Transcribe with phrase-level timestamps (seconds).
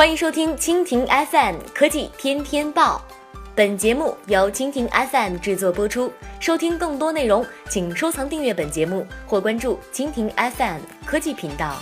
[0.00, 3.04] 欢迎收听蜻蜓 FM 科技天天报，
[3.54, 6.10] 本节目由蜻蜓 FM 制作播出。
[6.40, 11.76] 收听更多内容，请收藏订阅本节目或关注蜻蜓 FM 科技频道。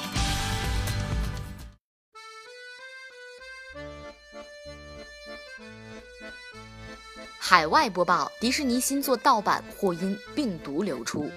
[7.39, 11.31] 海外播报：迪士尼新作盗版或因病毒流出。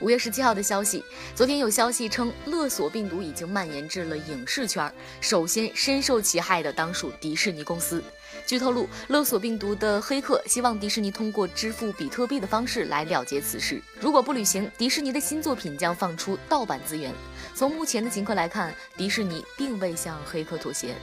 [0.00, 1.04] 五月十七号的消息，
[1.34, 8.02] 昨天有消息称勒索病毒已经蔓延至了影视圈，首先深受其害的当属迪士尼公司。
[8.44, 13.80] 据透露，勒索病毒的黑客希望迪士尼通过支付比特币的方式来了结此事。
[14.00, 17.12] 如果不履行，迪士尼的新作品将放出盗版资源。
[17.54, 20.94] 从目前的情况来看，迪士尼并未向黑客妥协。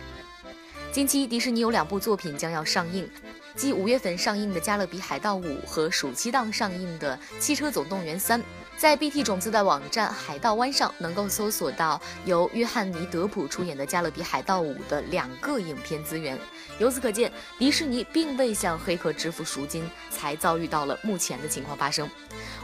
[0.91, 3.09] 近期，迪士尼有两部作品将要上映。
[3.55, 8.39] 继五月份上映的《加勒比海盗五》和暑期档上映的《汽车总动员三》，
[8.77, 16.37] 在 BT 种子的网站海盗湾上能够搜索到由约翰尼·德普出演的《加勒比海盗五》的两个影片资源。
[16.79, 22.09] 由此可见，迪士尼并未向黑客支付赎金，才遭遇到了目前的情况发生。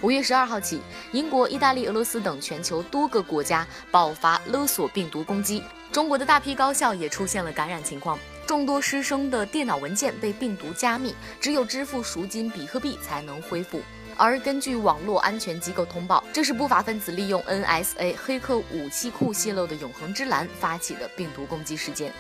[0.02, 0.81] 五月十二号起，
[1.12, 8.18] 英国、意大利、俄罗斯等全球多个国家爆发勒索病毒攻击，中国的大批高校也出现了感染情况。
[8.46, 13.82] 众多师生的电脑文件被病毒加密，只有支付赎金比特币才能恢复。
[14.16, 22.12] 而根据网络安全机构通报，这是不法分子利用 NSA 黑客武器库泄露的永恒之蓝发起的病毒攻击事件。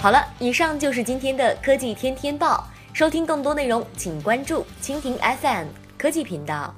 [0.00, 2.66] 好了，以上就是今天的科技天天报。
[2.92, 5.66] 收听更多内容，请关注蜻蜓 FM
[5.96, 6.74] 科技频道。